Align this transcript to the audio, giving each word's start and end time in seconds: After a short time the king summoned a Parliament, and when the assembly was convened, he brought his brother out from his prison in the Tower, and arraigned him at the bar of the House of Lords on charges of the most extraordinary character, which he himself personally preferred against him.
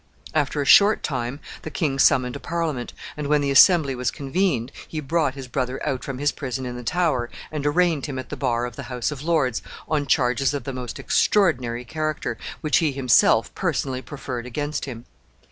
After 0.33 0.63
a 0.63 0.65
short 0.65 1.03
time 1.03 1.39
the 1.61 1.69
king 1.69 1.99
summoned 1.99 2.35
a 2.35 2.39
Parliament, 2.39 2.91
and 3.15 3.27
when 3.27 3.41
the 3.41 3.51
assembly 3.51 3.93
was 3.93 4.09
convened, 4.09 4.71
he 4.87 4.99
brought 4.99 5.35
his 5.35 5.47
brother 5.47 5.79
out 5.87 6.03
from 6.03 6.17
his 6.17 6.31
prison 6.31 6.65
in 6.65 6.75
the 6.75 6.81
Tower, 6.81 7.29
and 7.51 7.63
arraigned 7.67 8.07
him 8.07 8.17
at 8.17 8.29
the 8.29 8.35
bar 8.35 8.65
of 8.65 8.75
the 8.75 8.81
House 8.89 9.11
of 9.11 9.21
Lords 9.21 9.61
on 9.87 10.07
charges 10.07 10.55
of 10.55 10.63
the 10.63 10.73
most 10.73 10.97
extraordinary 10.97 11.85
character, 11.85 12.35
which 12.61 12.77
he 12.77 12.91
himself 12.91 13.53
personally 13.53 14.01
preferred 14.01 14.47
against 14.47 14.85
him. 14.85 15.05